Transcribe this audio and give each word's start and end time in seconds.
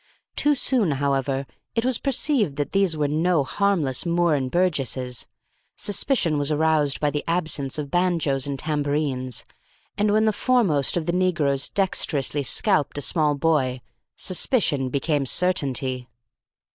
Too 0.35 0.55
soon, 0.55 0.93
however, 0.93 1.45
it 1.75 1.85
was 1.85 1.99
perceived 1.99 2.55
that 2.55 2.71
these 2.71 2.97
were 2.97 3.07
no 3.07 3.43
harmless 3.43 4.03
Moore 4.03 4.33
and 4.33 4.49
Burgesses. 4.49 5.27
Suspicion 5.75 6.39
was 6.39 6.51
aroused 6.51 6.99
by 6.99 7.11
the 7.11 7.23
absence 7.27 7.77
of 7.77 7.91
banjoes 7.91 8.47
and 8.47 8.57
tambourines; 8.57 9.45
and 9.99 10.11
when 10.11 10.25
the 10.25 10.33
foremost 10.33 10.97
of 10.97 11.05
the 11.05 11.13
negroes 11.13 11.69
dexterously 11.69 12.41
scalped 12.41 12.97
a 12.97 13.01
small 13.03 13.35
boy, 13.35 13.79
suspicion 14.15 14.89
became 14.89 15.27
certainty. 15.27 16.09